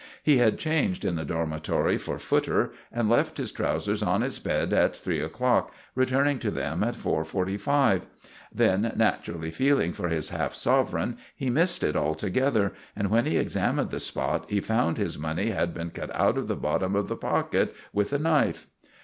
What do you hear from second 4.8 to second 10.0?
three o'clock, returning to them at 4.45. Then, naturally feeling